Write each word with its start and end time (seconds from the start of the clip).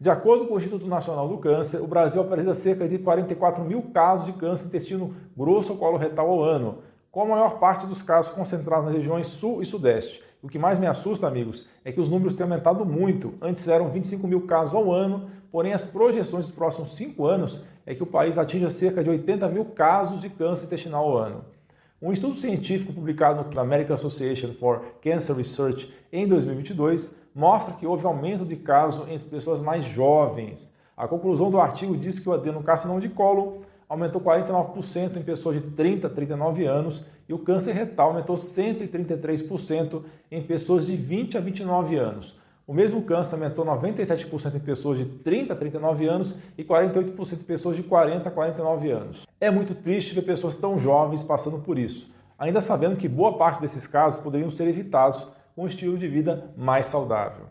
De 0.00 0.08
acordo 0.08 0.46
com 0.46 0.54
o 0.54 0.56
Instituto 0.56 0.86
Nacional 0.86 1.26
do 1.26 1.38
Câncer, 1.38 1.82
o 1.82 1.86
Brasil 1.88 2.22
apresenta 2.22 2.54
cerca 2.54 2.86
de 2.86 2.98
44 2.98 3.64
mil 3.64 3.82
casos 3.82 4.26
de 4.26 4.32
câncer 4.32 4.68
intestino 4.68 5.12
grosso 5.36 5.72
ou 5.72 5.78
colo 5.78 5.96
retal 5.96 6.30
ao 6.30 6.40
ano, 6.40 6.78
com 7.10 7.22
a 7.22 7.26
maior 7.26 7.58
parte 7.58 7.84
dos 7.84 8.00
casos 8.00 8.30
concentrados 8.30 8.84
nas 8.84 8.94
regiões 8.94 9.26
sul 9.26 9.60
e 9.60 9.64
sudeste. 9.66 10.22
O 10.40 10.48
que 10.48 10.56
mais 10.56 10.78
me 10.78 10.86
assusta, 10.86 11.26
amigos, 11.26 11.66
é 11.84 11.90
que 11.90 12.00
os 12.00 12.08
números 12.08 12.34
têm 12.34 12.44
aumentado 12.44 12.86
muito. 12.86 13.34
Antes 13.42 13.66
eram 13.66 13.88
25 13.88 14.28
mil 14.28 14.42
casos 14.42 14.72
ao 14.72 14.92
ano, 14.92 15.28
porém 15.50 15.72
as 15.72 15.84
projeções 15.84 16.46
dos 16.46 16.54
próximos 16.54 16.94
cinco 16.94 17.26
anos 17.26 17.60
é 17.84 17.92
que 17.92 18.02
o 18.04 18.06
país 18.06 18.38
atinja 18.38 18.70
cerca 18.70 19.02
de 19.02 19.10
80 19.10 19.48
mil 19.48 19.64
casos 19.64 20.20
de 20.20 20.28
câncer 20.28 20.66
intestinal 20.66 21.06
ao 21.06 21.16
ano. 21.16 21.44
Um 22.00 22.12
estudo 22.12 22.36
científico 22.36 22.92
publicado 22.92 23.52
na 23.52 23.62
American 23.62 23.94
Association 23.94 24.52
for 24.52 24.80
Cancer 25.02 25.34
Research 25.34 25.92
em 26.12 26.28
2022 26.28 27.12
mostra 27.38 27.72
que 27.72 27.86
houve 27.86 28.04
aumento 28.04 28.44
de 28.44 28.56
casos 28.56 29.08
entre 29.08 29.28
pessoas 29.28 29.60
mais 29.60 29.84
jovens. 29.84 30.74
A 30.96 31.06
conclusão 31.06 31.52
do 31.52 31.60
artigo 31.60 31.96
diz 31.96 32.18
que 32.18 32.28
o 32.28 32.32
adenocarcinoma 32.32 33.00
de 33.00 33.08
colo 33.08 33.62
aumentou 33.88 34.20
49% 34.20 35.16
em 35.16 35.22
pessoas 35.22 35.54
de 35.54 35.62
30 35.70 36.08
a 36.08 36.10
39 36.10 36.66
anos 36.66 37.04
e 37.28 37.32
o 37.32 37.38
câncer 37.38 37.74
retal 37.74 38.08
aumentou 38.08 38.34
133% 38.34 40.02
em 40.32 40.42
pessoas 40.42 40.84
de 40.84 40.96
20 40.96 41.38
a 41.38 41.40
29 41.40 41.96
anos. 41.96 42.36
O 42.66 42.74
mesmo 42.74 43.02
câncer 43.02 43.36
aumentou 43.36 43.64
97% 43.64 44.56
em 44.56 44.58
pessoas 44.58 44.98
de 44.98 45.04
30 45.04 45.52
a 45.52 45.56
39 45.56 46.08
anos 46.08 46.36
e 46.58 46.64
48% 46.64 47.34
em 47.34 47.44
pessoas 47.44 47.76
de 47.76 47.84
40 47.84 48.28
a 48.28 48.32
49 48.32 48.90
anos. 48.90 49.26
É 49.40 49.48
muito 49.48 49.76
triste 49.76 50.12
ver 50.12 50.22
pessoas 50.22 50.56
tão 50.56 50.76
jovens 50.76 51.22
passando 51.22 51.60
por 51.60 51.78
isso, 51.78 52.10
ainda 52.36 52.60
sabendo 52.60 52.96
que 52.96 53.08
boa 53.08 53.38
parte 53.38 53.60
desses 53.60 53.86
casos 53.86 54.18
poderiam 54.18 54.50
ser 54.50 54.66
evitados 54.66 55.24
um 55.58 55.66
estilo 55.66 55.98
de 55.98 56.06
vida 56.06 56.52
mais 56.56 56.86
saudável. 56.86 57.46